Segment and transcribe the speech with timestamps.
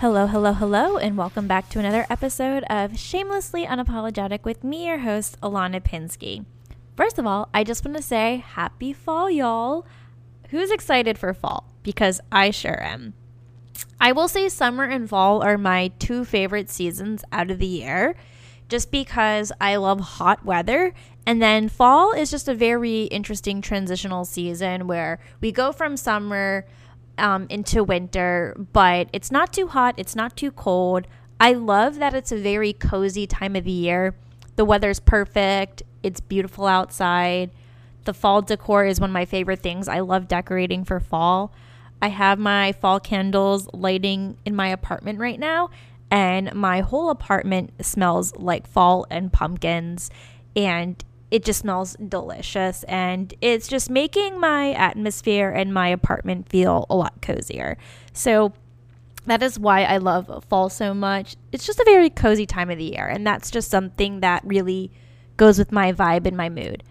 [0.00, 4.98] Hello, hello, hello, and welcome back to another episode of Shamelessly Unapologetic with me, your
[4.98, 6.44] host, Ilana Pinsky.
[6.94, 9.86] First of all, I just want to say happy fall, y'all.
[10.50, 11.72] Who's excited for fall?
[11.82, 13.14] Because I sure am.
[13.98, 18.16] I will say summer and fall are my two favorite seasons out of the year
[18.68, 20.92] just because I love hot weather.
[21.24, 26.66] And then fall is just a very interesting transitional season where we go from summer
[27.18, 31.06] um, into winter, but it's not too hot, it's not too cold.
[31.38, 34.14] I love that it's a very cozy time of the year.
[34.56, 37.50] The weather's perfect, it's beautiful outside.
[38.04, 39.88] The fall decor is one of my favorite things.
[39.88, 41.52] I love decorating for fall.
[42.00, 45.70] I have my fall candles lighting in my apartment right now,
[46.10, 50.10] and my whole apartment smells like fall and pumpkins.
[50.54, 56.86] And it just smells delicious and it's just making my atmosphere and my apartment feel
[56.88, 57.76] a lot cozier.
[58.12, 58.52] So
[59.26, 61.36] that is why I love fall so much.
[61.50, 64.92] It's just a very cozy time of the year, and that's just something that really
[65.36, 66.84] goes with my vibe and my mood.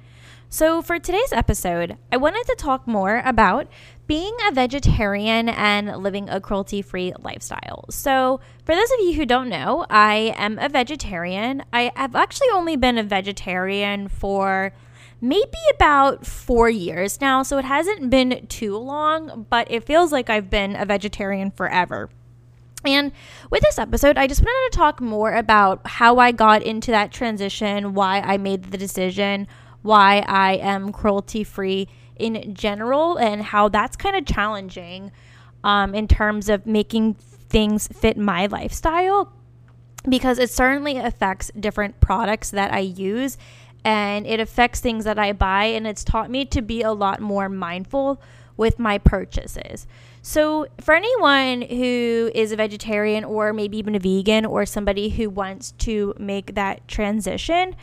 [0.49, 3.67] So, for today's episode, I wanted to talk more about
[4.07, 7.85] being a vegetarian and living a cruelty free lifestyle.
[7.89, 11.63] So, for those of you who don't know, I am a vegetarian.
[11.73, 14.73] I have actually only been a vegetarian for
[15.21, 17.41] maybe about four years now.
[17.43, 22.09] So, it hasn't been too long, but it feels like I've been a vegetarian forever.
[22.83, 23.11] And
[23.49, 27.11] with this episode, I just wanted to talk more about how I got into that
[27.11, 29.47] transition, why I made the decision,
[29.81, 35.11] why I am cruelty free in general and how that's kind of challenging
[35.63, 39.31] um, in terms of making things fit my lifestyle
[40.07, 43.37] because it certainly affects different products that I use
[43.83, 47.19] and it affects things that I buy and it's taught me to be a lot
[47.19, 48.21] more mindful
[48.57, 49.85] with my purchases.
[50.21, 55.29] So, for anyone who is a vegetarian or maybe even a vegan or somebody who
[55.29, 57.75] wants to make that transition,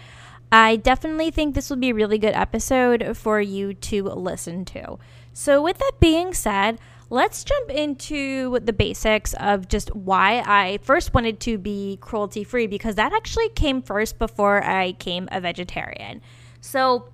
[0.53, 4.99] I definitely think this will be a really good episode for you to listen to.
[5.33, 11.15] So, with that being said, let's jump into the basics of just why I first
[11.15, 16.21] wanted to be cruelty free because that actually came first before I became a vegetarian.
[16.61, 17.09] So,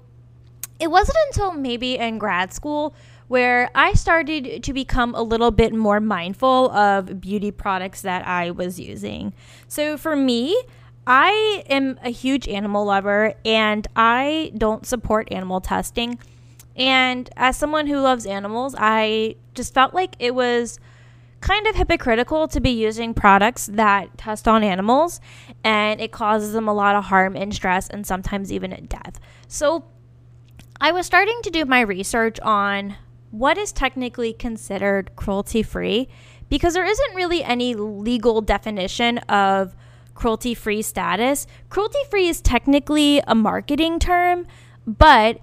[0.81, 2.97] it wasn't until maybe in grad school
[3.29, 8.51] where I started to become a little bit more mindful of beauty products that I
[8.51, 9.33] was using.
[9.69, 10.61] So, for me,
[11.11, 16.19] I am a huge animal lover and I don't support animal testing.
[16.77, 20.79] And as someone who loves animals, I just felt like it was
[21.41, 25.19] kind of hypocritical to be using products that test on animals
[25.65, 29.19] and it causes them a lot of harm and stress and sometimes even death.
[29.47, 29.87] So
[30.79, 32.97] I was starting to do my research on
[33.31, 36.09] what is technically considered cruelty free
[36.51, 39.75] because there isn't really any legal definition of
[40.19, 41.47] cruelty free status.
[41.69, 44.49] Cruelty free is technically a marketing term,
[44.85, 45.39] but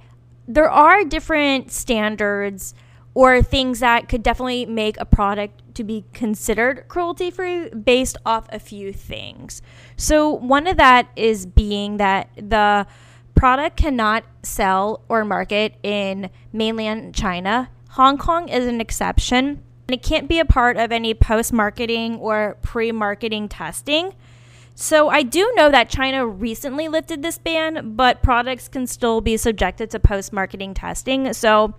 [0.50, 2.75] there are different standards
[3.14, 8.47] or things that could definitely make a product to be considered cruelty free based off
[8.52, 9.62] a few things.
[9.96, 12.85] So, one of that is being that the
[13.34, 17.69] product cannot sell or market in mainland China.
[17.91, 19.62] Hong Kong is an exception.
[19.88, 24.16] And it can't be a part of any post marketing or pre marketing testing.
[24.75, 29.38] So I do know that China recently lifted this ban, but products can still be
[29.38, 31.31] subjected to post marketing testing.
[31.31, 31.75] So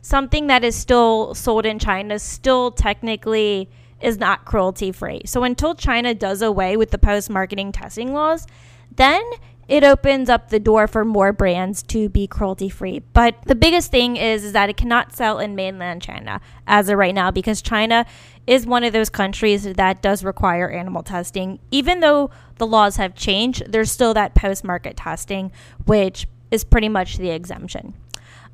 [0.00, 3.70] something that is still sold in China still technically
[4.00, 5.22] is not cruelty free.
[5.24, 8.48] So until China does away with the post marketing testing laws,
[8.96, 9.22] then
[9.68, 12.98] it opens up the door for more brands to be cruelty free.
[13.12, 16.98] But the biggest thing is, is that it cannot sell in mainland China as of
[16.98, 18.04] right now because China
[18.46, 21.58] is one of those countries that does require animal testing.
[21.70, 25.52] Even though the laws have changed, there's still that post market testing,
[25.86, 27.94] which is pretty much the exemption.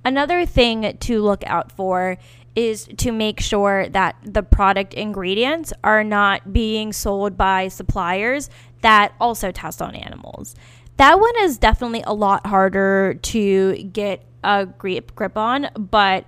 [0.05, 2.19] Another thing to look out for
[2.55, 9.13] is to make sure that the product ingredients are not being sold by suppliers that
[9.21, 10.55] also test on animals
[10.99, 16.25] that one is definitely a lot harder to get a grip grip on, but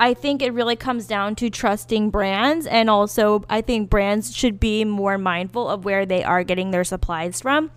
[0.00, 4.58] I think it really comes down to trusting brands and also I think brands should
[4.58, 7.70] be more mindful of where they are getting their supplies from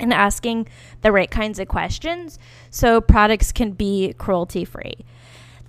[0.00, 0.68] and asking
[1.02, 2.38] the right kinds of questions
[2.70, 4.94] so products can be cruelty free.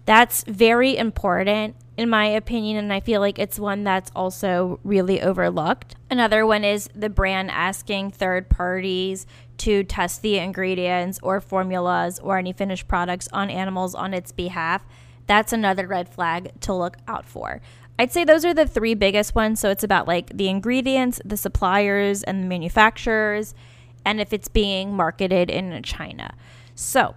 [0.06, 5.22] That's very important in my opinion, and I feel like it's one that's also really
[5.22, 5.96] overlooked.
[6.10, 9.28] Another one is the brand asking third parties
[9.58, 14.84] to test the ingredients or formulas or any finished products on animals on its behalf.
[15.28, 17.62] That's another red flag to look out for.
[18.00, 19.60] I'd say those are the three biggest ones.
[19.60, 23.54] So it's about like the ingredients, the suppliers, and the manufacturers,
[24.06, 26.34] and if it's being marketed in China.
[26.76, 27.16] So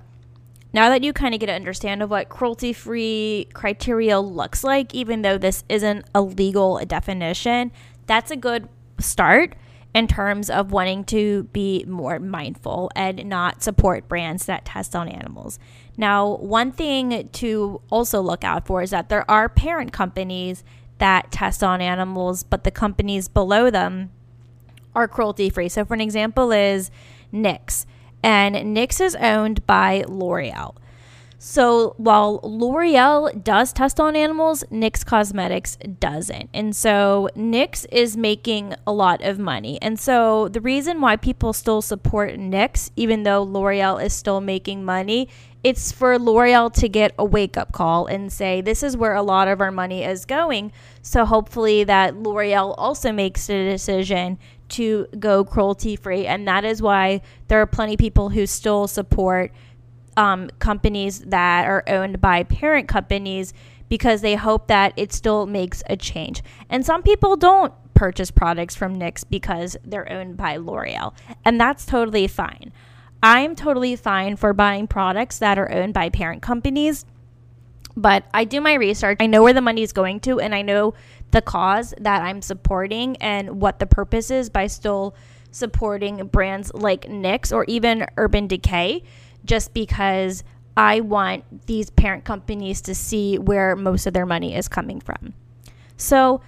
[0.72, 4.94] now that you kind of get an understand of what cruelty free criteria looks like,
[4.94, 7.72] even though this isn't a legal definition,
[8.06, 8.68] that's a good
[8.98, 9.54] start
[9.96, 15.08] in terms of wanting to be more mindful and not support brands that test on
[15.08, 15.58] animals.
[15.96, 20.62] Now, one thing to also look out for is that there are parent companies
[20.98, 24.10] that test on animals, but the companies below them
[24.94, 25.70] are cruelty free.
[25.70, 26.90] So, for an example, is
[27.32, 27.86] NYX,
[28.22, 30.74] and NYX is owned by L'Oreal.
[31.38, 36.48] So while L'Oreal does test on animals, NYX Cosmetics doesn't.
[36.54, 39.78] And so NYX is making a lot of money.
[39.82, 44.84] And so the reason why people still support NYX, even though L'Oreal is still making
[44.84, 45.28] money,
[45.62, 49.22] it's for L'Oreal to get a wake up call and say, this is where a
[49.22, 50.72] lot of our money is going.
[51.02, 56.26] So hopefully that L'Oreal also makes the decision to go cruelty free.
[56.26, 59.52] And that is why there are plenty of people who still support
[60.16, 63.52] um, companies that are owned by parent companies
[63.88, 66.42] because they hope that it still makes a change.
[66.68, 71.14] And some people don't purchase products from NYX because they're owned by L'Oreal,
[71.44, 72.72] and that's totally fine.
[73.22, 77.04] I'm totally fine for buying products that are owned by parent companies,
[77.96, 79.16] but I do my research.
[79.20, 80.94] I know where the money is going to, and I know
[81.30, 85.14] the cause that I'm supporting and what the purpose is by still
[85.50, 89.02] supporting brands like NYX or even Urban Decay
[89.46, 90.44] just because
[90.76, 95.32] I want these parent companies to see where most of their money is coming from.
[95.96, 96.42] So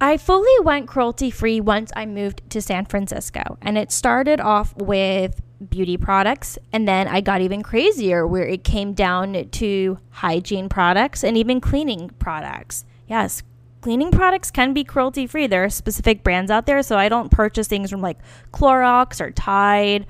[0.00, 3.58] I fully went cruelty free once I moved to San Francisco.
[3.62, 6.58] And it started off with beauty products.
[6.72, 11.60] And then I got even crazier where it came down to hygiene products and even
[11.60, 12.84] cleaning products.
[13.08, 13.42] Yes,
[13.80, 15.46] cleaning products can be cruelty free.
[15.46, 16.82] There are specific brands out there.
[16.82, 18.18] So I don't purchase things from like
[18.52, 20.06] Clorox or Tide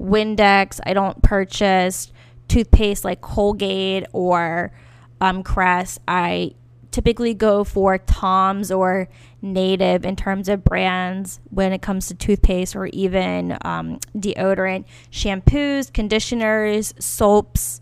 [0.00, 0.80] Windex.
[0.84, 2.12] I don't purchase
[2.48, 4.72] toothpaste like Colgate or
[5.20, 6.00] um, Crest.
[6.06, 6.54] I
[6.90, 9.08] typically go for Tom's or
[9.40, 15.92] Native in terms of brands when it comes to toothpaste or even um, deodorant, shampoos,
[15.92, 17.80] conditioners, soaps,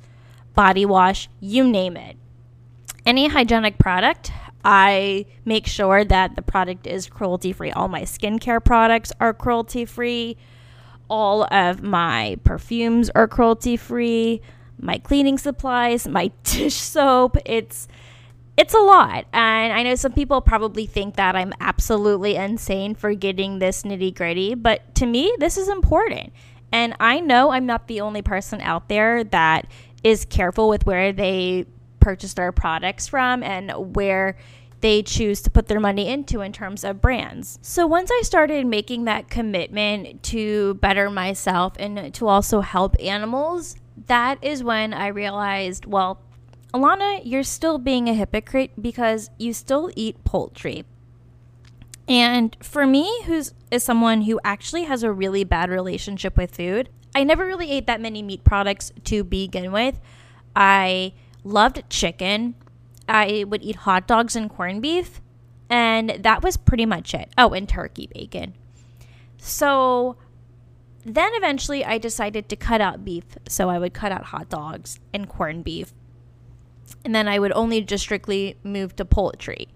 [0.54, 2.16] body wash, you name it.
[3.04, 4.30] Any hygienic product,
[4.64, 7.72] I make sure that the product is cruelty free.
[7.72, 10.36] All my skincare products are cruelty free
[11.10, 14.40] all of my perfumes are cruelty free,
[14.78, 17.36] my cleaning supplies, my dish soap.
[17.44, 17.88] It's
[18.56, 19.26] it's a lot.
[19.32, 24.14] And I know some people probably think that I'm absolutely insane for getting this nitty
[24.14, 26.32] gritty, but to me, this is important.
[26.70, 29.66] And I know I'm not the only person out there that
[30.04, 31.66] is careful with where they
[32.00, 34.36] purchase their products from and where
[34.80, 37.58] they choose to put their money into in terms of brands.
[37.62, 43.76] So once I started making that commitment to better myself and to also help animals,
[44.06, 46.20] that is when I realized, well,
[46.72, 50.84] Ilana, you're still being a hypocrite because you still eat poultry.
[52.08, 56.88] And for me, who's is someone who actually has a really bad relationship with food,
[57.14, 60.00] I never really ate that many meat products to begin with.
[60.56, 61.12] I
[61.44, 62.54] loved chicken.
[63.10, 65.20] I would eat hot dogs and corned beef,
[65.68, 67.28] and that was pretty much it.
[67.37, 68.54] Oh, and turkey bacon.
[69.37, 70.16] So
[71.04, 73.25] then eventually I decided to cut out beef.
[73.49, 75.92] So I would cut out hot dogs and corned beef.
[77.04, 79.68] And then I would only just strictly move to poultry.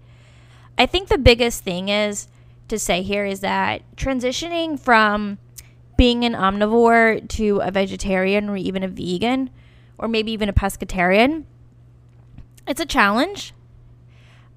[0.77, 2.27] I think the biggest thing is
[2.67, 5.39] to say here is that transitioning from
[5.97, 9.49] being an omnivore to a vegetarian or even a vegan
[9.97, 11.45] or maybe even a pescatarian
[12.67, 13.53] it's a challenge.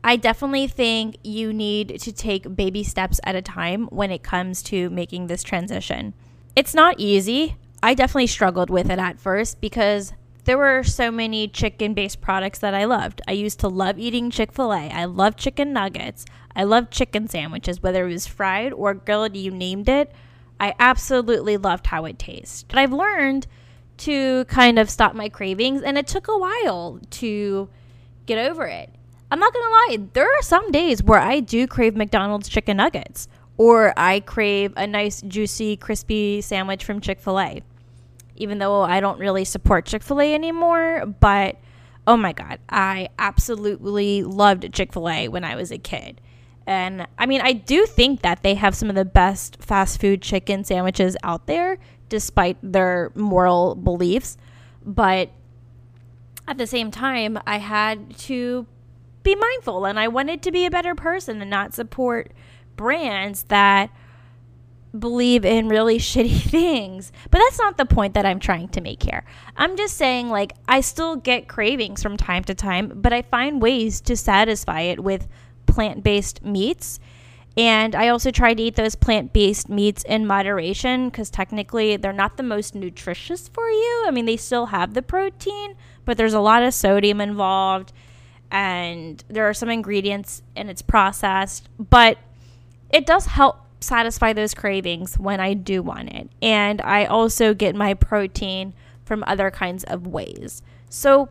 [0.02, 4.62] I definitely think you need to take baby steps at a time when it comes
[4.64, 6.14] to making this transition.
[6.54, 7.56] It's not easy.
[7.82, 10.12] I definitely struggled with it at first because
[10.44, 13.20] there were so many chicken based products that I loved.
[13.28, 14.88] I used to love eating Chick fil A.
[14.88, 16.24] I love chicken nuggets.
[16.56, 20.10] I love chicken sandwiches, whether it was fried or grilled, you named it.
[20.58, 22.64] I absolutely loved how it tastes.
[22.64, 23.46] But I've learned
[23.98, 27.68] to kind of stop my cravings, and it took a while to
[28.28, 28.90] get over it.
[29.30, 33.26] I'm not gonna lie, there are some days where I do crave McDonald's chicken nuggets,
[33.56, 37.62] or I crave a nice, juicy, crispy sandwich from Chick fil A.
[38.36, 41.56] Even though I don't really support Chick fil A anymore, but
[42.06, 46.20] oh my God, I absolutely loved Chick fil A when I was a kid.
[46.66, 50.22] And I mean, I do think that they have some of the best fast food
[50.22, 54.36] chicken sandwiches out there, despite their moral beliefs.
[54.84, 55.30] But
[56.48, 58.66] at the same time, I had to
[59.22, 62.32] be mindful and I wanted to be a better person and not support
[62.76, 63.90] brands that
[64.98, 67.12] believe in really shitty things.
[67.30, 69.24] But that's not the point that I'm trying to make here.
[69.56, 73.60] I'm just saying, like, I still get cravings from time to time, but I find
[73.60, 75.28] ways to satisfy it with
[75.66, 76.98] plant based meats.
[77.56, 82.12] And I also try to eat those plant based meats in moderation because technically they're
[82.12, 84.04] not the most nutritious for you.
[84.06, 85.74] I mean, they still have the protein,
[86.08, 87.92] but there's a lot of sodium involved
[88.50, 91.68] and there are some ingredients and it's processed.
[91.78, 92.16] But
[92.88, 96.30] it does help satisfy those cravings when I do want it.
[96.40, 98.72] And I also get my protein
[99.04, 100.62] from other kinds of ways.
[100.88, 101.28] So,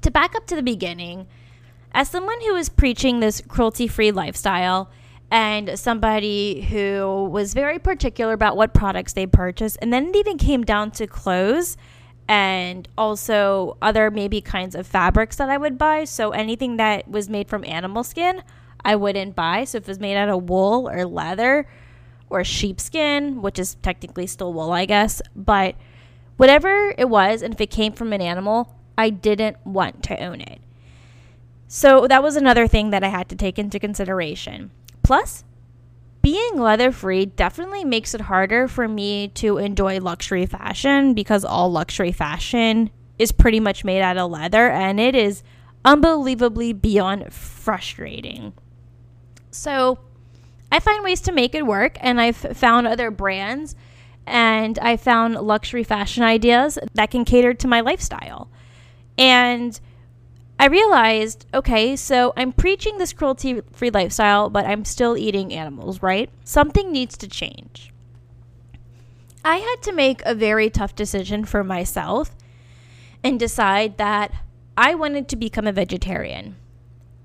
[0.00, 1.28] to back up to the beginning,
[1.92, 4.90] as someone who is preaching this cruelty free lifestyle,
[5.30, 10.38] and somebody who was very particular about what products they purchased, and then it even
[10.38, 11.76] came down to clothes
[12.28, 16.04] and also other maybe kinds of fabrics that I would buy.
[16.04, 18.42] So anything that was made from animal skin,
[18.84, 19.64] I wouldn't buy.
[19.64, 21.66] So if it was made out of wool or leather
[22.30, 25.74] or sheepskin, which is technically still wool, I guess, but
[26.36, 30.40] whatever it was, and if it came from an animal, I didn't want to own
[30.40, 30.60] it.
[31.68, 34.70] So that was another thing that I had to take into consideration.
[35.02, 35.44] Plus,
[36.22, 41.70] being leather free definitely makes it harder for me to enjoy luxury fashion because all
[41.70, 45.42] luxury fashion is pretty much made out of leather and it is
[45.84, 48.52] unbelievably beyond frustrating.
[49.50, 49.98] So
[50.70, 53.76] I find ways to make it work, and I've found other brands
[54.26, 58.48] and I found luxury fashion ideas that can cater to my lifestyle.
[59.18, 59.78] And
[60.62, 66.00] I realized, okay, so I'm preaching this cruelty free lifestyle, but I'm still eating animals,
[66.00, 66.30] right?
[66.44, 67.92] Something needs to change.
[69.44, 72.36] I had to make a very tough decision for myself
[73.24, 74.32] and decide that
[74.76, 76.54] I wanted to become a vegetarian.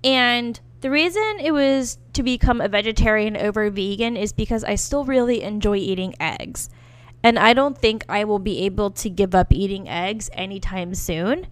[0.03, 5.06] And the reason it was to become a vegetarian over vegan is because I still
[5.06, 6.72] really enjoy eating eggs.
[7.22, 11.46] And I don't think I will be able to give up eating eggs anytime soon,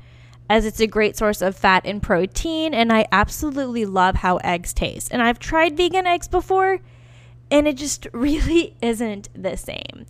[0.50, 2.74] as it's a great source of fat and protein.
[2.74, 5.10] And I absolutely love how eggs taste.
[5.12, 6.80] And I've tried vegan eggs before,
[7.50, 10.06] and it just really isn't the same.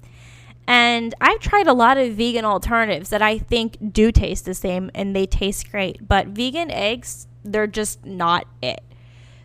[0.67, 4.89] And I've tried a lot of vegan alternatives that I think do taste the same
[4.95, 6.07] and they taste great.
[6.07, 8.83] But vegan eggs, they're just not it.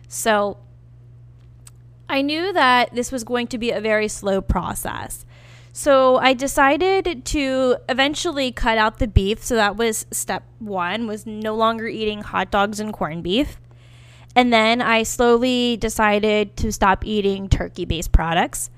[0.07, 0.57] So
[2.09, 5.25] I knew that this was going to be a very slow process.
[5.73, 9.43] So I decided to eventually cut out the beef.
[9.43, 13.57] So that was step one was no longer eating hot dogs and corned beef.
[14.35, 18.69] And then I slowly decided to stop eating turkey based products.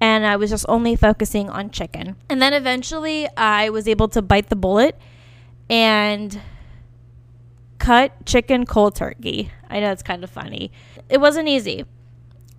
[0.00, 2.16] And I was just only focusing on chicken.
[2.28, 4.98] And then eventually I was able to bite the bullet
[5.70, 6.38] and
[7.78, 9.50] cut chicken cold turkey.
[9.70, 10.70] I know it's kind of funny.
[11.08, 11.84] It wasn't easy.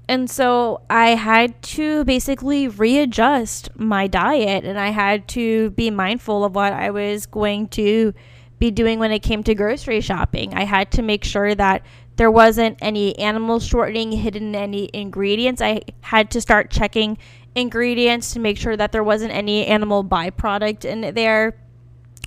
[0.09, 6.45] And so I had to basically readjust my diet and I had to be mindful
[6.45, 8.13] of what I was going to
[8.57, 10.53] be doing when it came to grocery shopping.
[10.53, 11.83] I had to make sure that
[12.15, 15.61] there wasn't any animal shortening hidden in any ingredients.
[15.61, 17.17] I had to start checking
[17.53, 21.57] ingredients to make sure that there wasn't any animal byproduct in there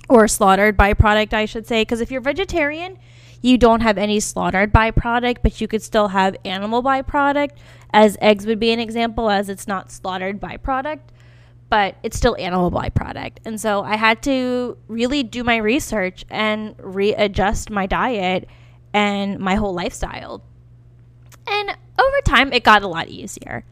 [0.07, 1.81] or slaughtered byproduct, I should say.
[1.81, 2.97] Because if you're vegetarian,
[3.41, 7.51] you don't have any slaughtered byproduct, but you could still have animal byproduct,
[7.93, 11.01] as eggs would be an example, as it's not slaughtered byproduct,
[11.69, 13.37] but it's still animal byproduct.
[13.45, 18.47] And so I had to really do my research and readjust my diet
[18.93, 20.43] and my whole lifestyle.
[21.47, 21.69] And
[21.99, 23.65] over time, it got a lot easier.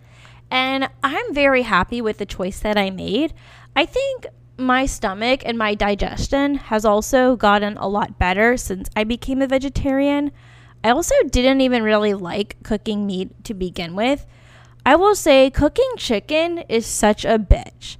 [0.49, 3.33] And I'm very happy with the choice that I made.
[3.75, 4.25] I think
[4.59, 9.47] my stomach and my digestion has also gotten a lot better since I became a
[9.47, 10.31] vegetarian.
[10.83, 14.25] I also didn't even really like cooking meat to begin with.
[14.85, 17.97] I will say cooking chicken is such a bitch.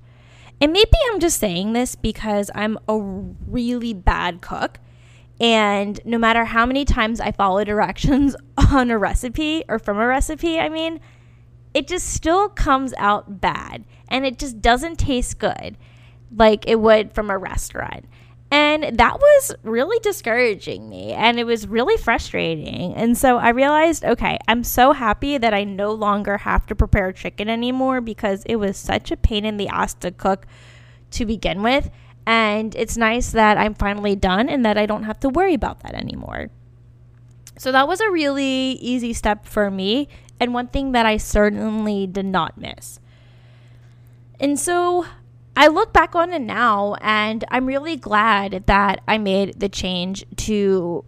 [0.62, 4.80] And maybe I'm just saying this because I'm a really bad cook.
[5.40, 8.36] And no matter how many times I follow directions
[8.72, 11.00] on a recipe or from a recipe, I mean,
[11.74, 15.78] it just still comes out bad and it just doesn't taste good
[16.36, 18.06] like it would from a restaurant.
[18.52, 22.96] And that was really discouraging me and it was really frustrating.
[22.96, 27.12] And so I realized, okay, I'm so happy that I no longer have to prepare
[27.12, 30.48] chicken anymore because it was such a pain in the ass to cook
[31.12, 31.92] to begin with.
[32.26, 35.82] And it's nice that I'm finally done and that I don't have to worry about
[35.82, 36.50] that anymore.
[37.58, 40.08] So that was a really easy step for me
[40.40, 43.00] and one thing that I certainly did not miss.
[44.40, 45.06] And so
[45.60, 50.24] I look back on it now and I'm really glad that I made the change
[50.38, 51.04] to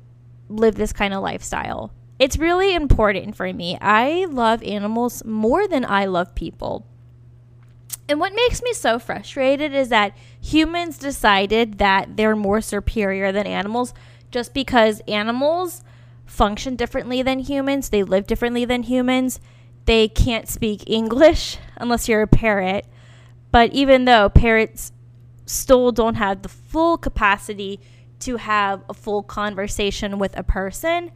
[0.50, 1.94] live this kind of lifestyle.
[2.20, 3.78] It's really important for me.
[3.80, 6.86] I love animals more than I love people.
[8.10, 13.48] And what makes me so frustrated is that humans decided that they're more superior than
[13.48, 13.94] animals
[14.32, 15.82] just because animals
[16.26, 19.40] function differently than humans, they live differently than humans.
[19.86, 22.86] They can't speak English unless you're a parrot.
[23.52, 24.92] But even though parrots
[25.46, 27.80] still don't have the full capacity
[28.20, 31.12] to have a full conversation with a person,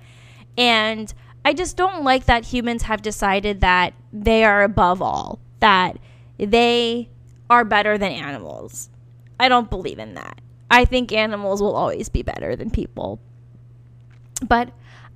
[0.58, 1.13] and
[1.44, 5.98] I just don't like that humans have decided that they are above all, that
[6.38, 7.10] they
[7.50, 8.89] are better than animals.
[9.39, 10.42] I don't believe in that.
[10.72, 13.20] I think animals will always be better than people.
[14.46, 14.72] But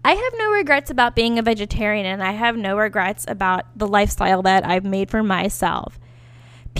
[0.06, 3.88] I have no regrets about being a vegetarian, and I have no regrets about the
[3.88, 6.00] lifestyle that I've made for myself.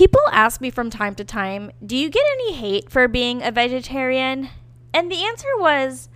[0.00, 3.52] People ask me from time to time, Do you get any hate for being a
[3.52, 4.48] vegetarian?
[4.94, 6.08] And the answer was,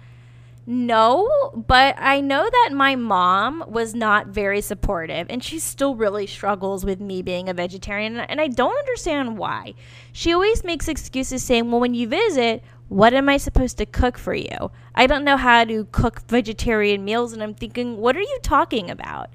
[0.65, 6.27] no, but I know that my mom was not very supportive and she still really
[6.27, 9.75] struggles with me being a vegetarian and I don't understand why.
[10.15, 14.17] She always makes excuses saying, "Well, when you visit, what am I supposed to cook
[14.17, 14.71] for you?
[14.95, 18.89] I don't know how to cook vegetarian meals." And I'm thinking, "What are you talking
[18.89, 19.29] about?"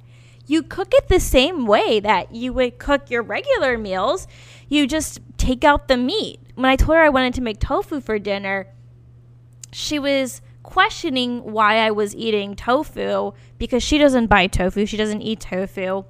[0.50, 4.28] You cook it the same way that you would cook your regular meals.
[4.68, 6.40] You just take out the meat.
[6.56, 8.66] When I told her I wanted to make tofu for dinner,
[9.72, 14.88] she was questioning why I was eating tofu because she doesn't buy tofu.
[14.88, 16.04] She doesn't eat tofu.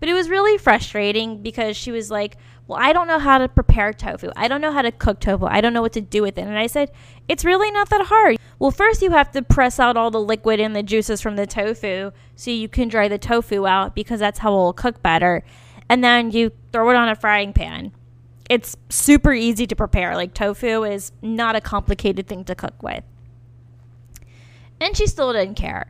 [0.00, 3.48] But it was really frustrating because she was like, Well, I don't know how to
[3.50, 4.30] prepare tofu.
[4.34, 5.44] I don't know how to cook tofu.
[5.44, 6.46] I don't know what to do with it.
[6.46, 6.90] And I said,
[7.28, 8.38] It's really not that hard.
[8.58, 11.46] Well, first you have to press out all the liquid and the juices from the
[11.46, 15.42] tofu so you can dry the tofu out because that's how it will cook better.
[15.88, 17.92] And then you throw it on a frying pan.
[18.48, 20.14] It's super easy to prepare.
[20.14, 23.04] Like tofu is not a complicated thing to cook with
[24.80, 25.86] and she still didn't care.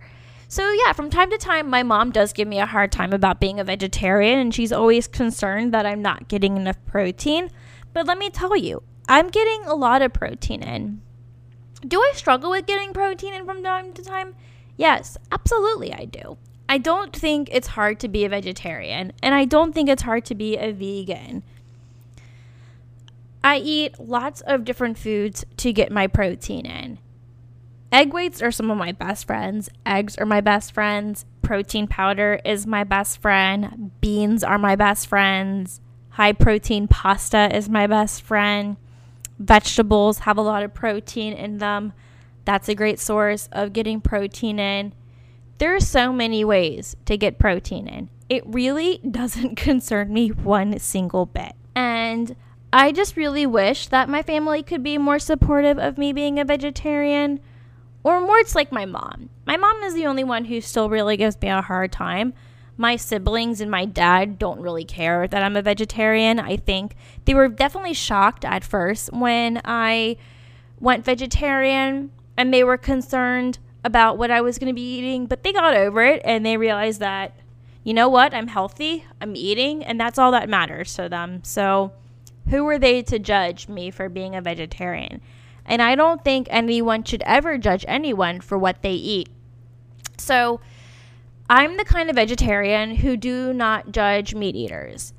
[0.49, 3.41] So, yeah, from time to time, my mom does give me a hard time about
[3.41, 7.51] being a vegetarian, and she's always concerned that I'm not getting enough protein.
[7.93, 11.03] But let me tell you, I'm getting a lot of protein in.
[11.87, 14.35] Do I struggle with getting protein in from time to time?
[14.77, 16.39] Yes, absolutely, I do.
[16.69, 20.25] I don't think it's hard to be a vegetarian, and I don't think it's hard
[20.27, 21.43] to be a vegan.
[23.43, 26.99] I eat lots of different foods to get my protein in.
[27.93, 29.69] Egg whites are some of my best friends.
[29.85, 31.27] Eggs are my best friends.
[31.43, 33.91] Protein powder is my best friend.
[34.01, 35.81] Beans are my best friends.
[36.11, 38.79] High protein pasta is my best friend.
[39.45, 41.93] Vegetables have a lot of protein in them.
[42.47, 44.95] That's a great source of getting protein in.
[45.59, 48.09] There are so many ways to get protein in.
[48.29, 51.53] It really doesn't concern me one single bit.
[51.75, 52.35] And
[52.73, 56.45] I just really wish that my family could be more supportive of me being a
[56.45, 57.41] vegetarian
[58.03, 59.31] or more, it's like my mom.
[59.47, 62.35] My mom is the only one who still really gives me a hard time.
[62.77, 66.41] My siblings and my dad don't really care that I'm a vegetarian.
[66.41, 70.17] I think they were definitely shocked at first when I
[70.81, 75.43] went vegetarian and they were concerned about what I was going to be eating, but
[75.43, 77.35] they got over it and they realized that,
[77.85, 81.45] you know what, I'm healthy, I'm eating, and that's all that matters to them.
[81.45, 81.93] So,
[82.49, 85.21] who were they to judge me for being a vegetarian?
[85.67, 89.29] And I don't think anyone should ever judge anyone for what they eat.
[90.19, 90.61] So
[91.49, 95.13] I'm the kind of vegetarian who do not judge meat eaters.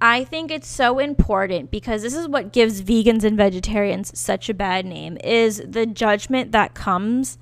[0.00, 4.54] I think it's so important because this is what gives vegans and vegetarians such a
[4.54, 7.38] bad name is the judgment that comes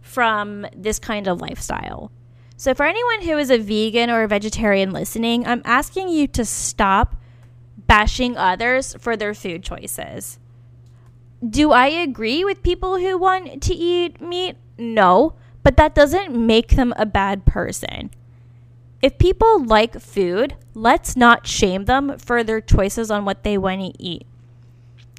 [0.00, 2.10] from this kind of lifestyle.
[2.56, 6.44] So for anyone who is a vegan or a vegetarian listening, I'm asking you to
[6.44, 7.14] stop
[7.86, 10.38] bashing others for their food choices.
[11.46, 14.56] Do I agree with people who want to eat meat?
[14.76, 15.34] No,
[15.68, 18.08] but that doesn't make them a bad person.
[19.02, 23.82] If people like food, let's not shame them for their choices on what they want
[23.82, 24.26] to eat.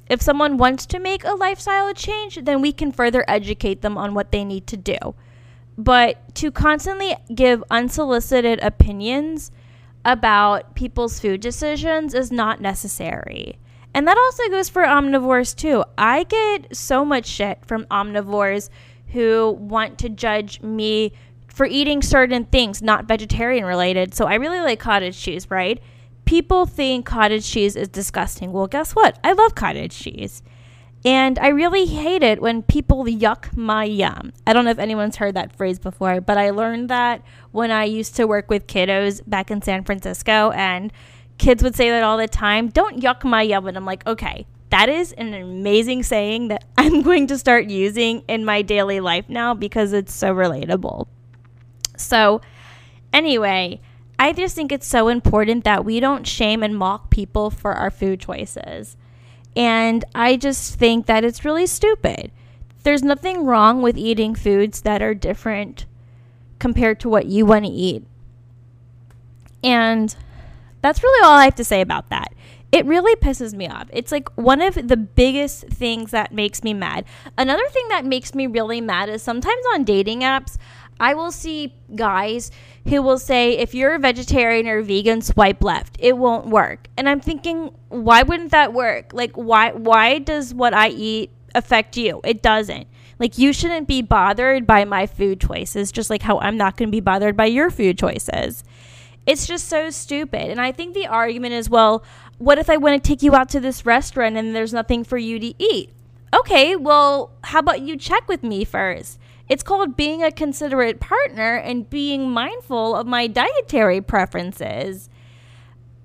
[0.08, 4.12] If someone wants to make a lifestyle change, then we can further educate them on
[4.12, 4.98] what they need to do.
[5.78, 9.52] But to constantly give unsolicited opinions
[10.04, 13.60] about people's food decisions is not necessary.
[13.94, 15.84] And that also goes for omnivores too.
[15.96, 18.68] I get so much shit from omnivores
[19.12, 21.12] who want to judge me
[21.48, 24.14] for eating certain things not vegetarian related.
[24.14, 25.80] So I really like cottage cheese, right?
[26.24, 28.52] People think cottage cheese is disgusting.
[28.52, 29.18] Well, guess what?
[29.24, 30.42] I love cottage cheese.
[31.04, 34.32] And I really hate it when people yuck my yum.
[34.46, 37.84] I don't know if anyone's heard that phrase before, but I learned that when I
[37.84, 40.92] used to work with kiddos back in San Francisco and
[41.38, 42.68] kids would say that all the time.
[42.68, 43.66] Don't yuck my yum.
[43.66, 48.22] And I'm like, okay, That is an amazing saying that I'm going to start using
[48.28, 51.06] in my daily life now because it's so relatable.
[51.96, 52.40] So,
[53.12, 53.80] anyway,
[54.18, 57.90] I just think it's so important that we don't shame and mock people for our
[57.90, 58.96] food choices.
[59.56, 62.30] And I just think that it's really stupid.
[62.82, 65.86] There's nothing wrong with eating foods that are different
[66.58, 68.04] compared to what you want to eat.
[69.62, 70.14] And
[70.80, 72.32] that's really all I have to say about that.
[72.72, 73.88] It really pisses me off.
[73.92, 77.04] It's like one of the biggest things that makes me mad.
[77.36, 80.56] Another thing that makes me really mad is sometimes on dating apps,
[81.00, 82.50] I will see guys
[82.86, 85.96] who will say, if you're a vegetarian or vegan, swipe left.
[85.98, 86.88] It won't work.
[86.96, 89.12] And I'm thinking, why wouldn't that work?
[89.12, 92.20] Like, why, why does what I eat affect you?
[92.22, 92.86] It doesn't.
[93.18, 96.88] Like, you shouldn't be bothered by my food choices, just like how I'm not going
[96.88, 98.62] to be bothered by your food choices.
[99.30, 100.50] It's just so stupid.
[100.50, 102.02] And I think the argument is well,
[102.38, 105.18] what if I want to take you out to this restaurant and there's nothing for
[105.18, 105.90] you to eat?
[106.34, 109.20] Okay, well, how about you check with me first?
[109.48, 115.08] It's called being a considerate partner and being mindful of my dietary preferences.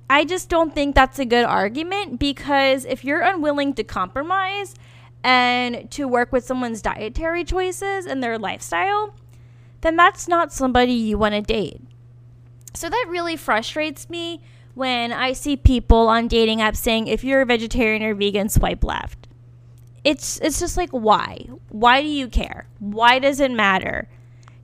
[0.07, 4.75] I just don't think that's a good argument because if you're unwilling to compromise
[5.23, 9.15] and to work with someone's dietary choices and their lifestyle,
[9.81, 11.81] then that's not somebody you want to date.
[12.75, 14.41] So that really frustrates me
[14.73, 18.83] when I see people on dating apps saying if you're a vegetarian or vegan, swipe
[18.83, 19.27] left.
[20.03, 21.47] It's it's just like why?
[21.69, 22.67] Why do you care?
[22.79, 24.07] Why does it matter?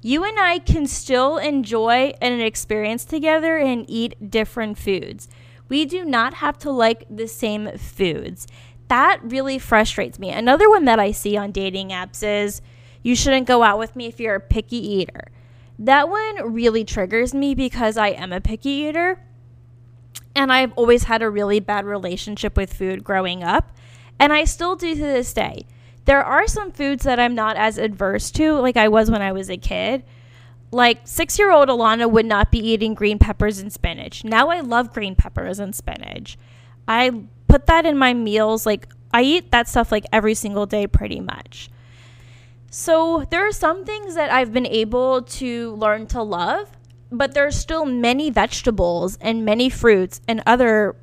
[0.02, 5.30] You and I can still enjoy an experience together and eat different foods.
[5.70, 8.48] We do not have to like the same foods.
[8.88, 10.32] That really frustrates me.
[10.32, 12.62] Another one that I see on dating apps is
[13.04, 15.28] you shouldn't go out with me if you're a picky eater.
[15.82, 19.20] That one really triggers me because I am a picky eater
[20.36, 23.76] and I've always had a really bad relationship with food growing up.
[24.20, 25.66] And I still do to this day.
[26.06, 29.32] There are some foods that I'm not as adverse to, like I was when I
[29.32, 30.04] was a kid.
[30.70, 34.24] Like six year old Ilana would not be eating green peppers and spinach.
[34.24, 36.38] Now I love green peppers and spinach.
[36.88, 38.68] I put that in my meals.
[38.68, 41.72] Like I eat that stuff like every single day pretty much.
[42.74, 46.72] So there are some things that I've been able to learn to love,
[47.12, 50.96] but there's still many vegetables and many fruits and other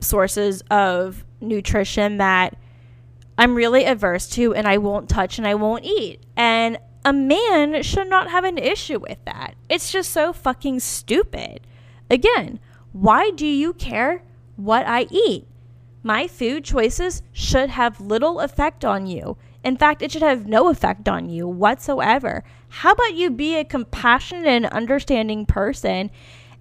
[0.00, 2.56] sources of nutrition that
[3.38, 6.26] I'm really averse to and I won't touch and I won't eat.
[6.36, 9.54] And a man should not have an issue with that.
[9.68, 11.60] It's just so fucking stupid.
[12.10, 12.58] Again,
[12.90, 14.24] why do you care
[14.56, 15.46] what I eat?
[16.02, 19.36] My food choices should have little effect on you.
[19.64, 22.42] In fact, it should have no effect on you whatsoever.
[22.68, 26.10] How about you be a compassionate and understanding person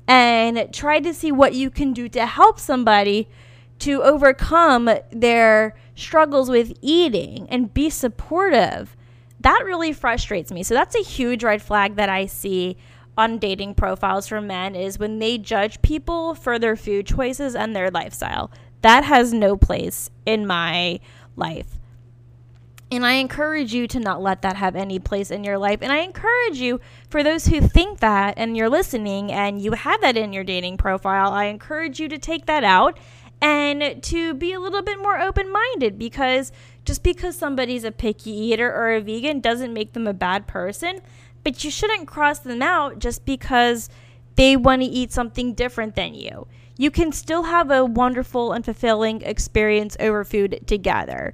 [0.07, 3.27] and try to see what you can do to help somebody
[3.79, 8.95] to overcome their struggles with eating and be supportive.
[9.39, 10.61] That really frustrates me.
[10.61, 12.77] So that's a huge red flag that I see
[13.17, 17.75] on dating profiles for men is when they judge people for their food choices and
[17.75, 18.51] their lifestyle.
[18.81, 20.99] That has no place in my
[21.35, 21.79] life.
[22.91, 25.80] And I encourage you to not let that have any place in your life.
[25.82, 30.01] And I encourage you, for those who think that and you're listening and you have
[30.01, 32.99] that in your dating profile, I encourage you to take that out
[33.41, 36.51] and to be a little bit more open minded because
[36.84, 40.99] just because somebody's a picky eater or a vegan doesn't make them a bad person,
[41.45, 43.89] but you shouldn't cross them out just because
[44.36, 46.45] they want to eat something different than you.
[46.77, 51.34] You can still have a wonderful and fulfilling experience over food together.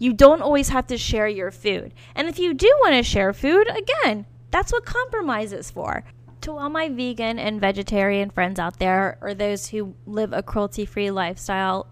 [0.00, 1.92] You don't always have to share your food.
[2.14, 6.04] And if you do want to share food, again, that's what compromise is for
[6.40, 10.86] to all my vegan and vegetarian friends out there, or those who live a cruelty
[10.86, 11.86] free lifestyle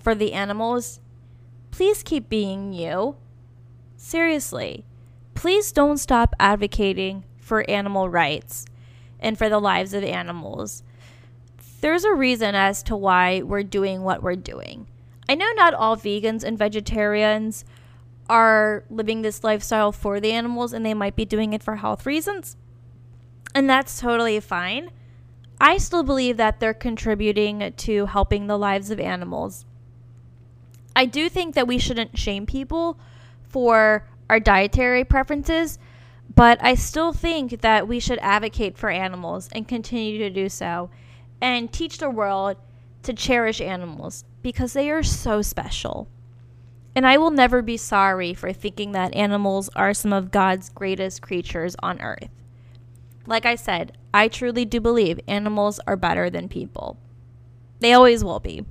[0.00, 0.98] for the animals,
[1.70, 3.16] please keep being you.
[3.96, 4.84] Seriously,
[5.34, 8.66] please don't stop advocating for animal rights
[9.20, 10.82] and for the lives of animals.
[11.80, 14.88] There's a reason as to why we're doing what we're doing.
[15.28, 17.64] I know not all vegans and vegetarians
[18.28, 22.06] are living this lifestyle for the animals and they might be doing it for health
[22.06, 22.56] reasons
[23.56, 24.90] and that's totally fine.
[25.58, 29.64] I still believe that they're contributing to helping the lives of animals.
[30.94, 32.98] I do think that we shouldn't shame people
[33.48, 35.78] for our dietary preferences,
[36.34, 40.90] but I still think that we should advocate for animals and continue to do so
[41.40, 42.58] and teach the world
[43.04, 46.06] to cherish animals because they are so special.
[46.94, 51.20] And I will never be sorry for thinking that animals are some of God's greatest
[51.20, 52.28] creatures on earth.
[53.26, 56.96] Like I said, I truly do believe animals are better than people.
[57.80, 58.64] They always will be.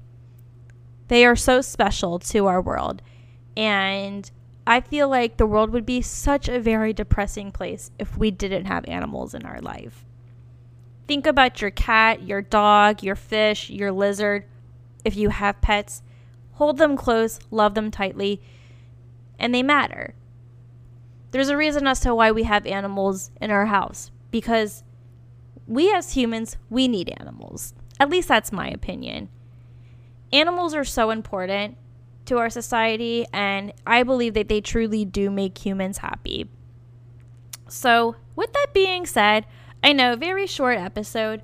[1.09, 3.01] They are so special to our world.
[3.57, 4.31] And
[4.65, 8.63] I feel like the world would be such a very depressing place if we didn't
[8.63, 10.05] have animals in our life.
[11.05, 14.45] Think about your cat, your dog, your fish, your lizard.
[15.05, 16.01] If you have pets,
[16.53, 18.41] hold them close, love them tightly,
[19.39, 20.15] and they matter.
[21.31, 24.83] There's a reason as to why we have animals in our house because
[25.67, 27.73] we as humans, we need animals.
[27.99, 29.29] At least that's my opinion.
[30.33, 31.77] Animals are so important
[32.25, 36.49] to our society, and I believe that they truly do make humans happy.
[37.67, 39.45] So, with that being said,
[39.83, 41.43] I know, very short episode,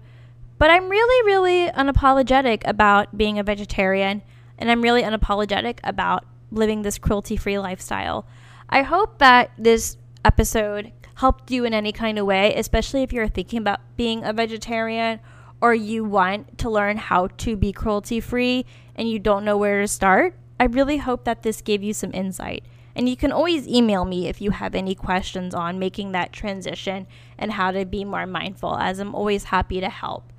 [0.62, 4.22] but I'm really, really unapologetic about being a vegetarian,
[4.60, 8.28] and I'm really unapologetic about living this cruelty free lifestyle.
[8.70, 13.28] I hope that this episode helped you in any kind of way, especially if you're
[13.28, 15.20] thinking about being a vegetarian
[15.62, 19.82] or you want to learn how to be cruelty free and you don't know where
[19.82, 20.36] to start.
[20.60, 22.64] I really hope that this gave you some insight.
[22.96, 27.08] And you can always email me if you have any questions on making that transition
[27.36, 30.31] and how to be more mindful, as I'm always happy to help.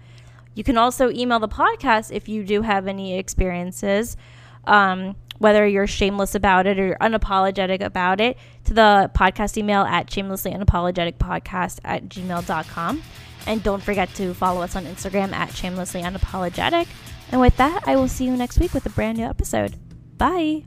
[0.55, 4.17] You can also email the podcast if you do have any experiences,
[4.67, 9.83] um, whether you're shameless about it or you're unapologetic about it, to the podcast email
[9.83, 13.03] at shamelesslyunapologeticpodcast unapologetic podcast at gmail.com.
[13.47, 16.87] And don't forget to follow us on Instagram at shamelesslyunapologetic.
[17.33, 19.77] And with that, I will see you next week with a brand new episode.
[20.17, 20.65] Bye.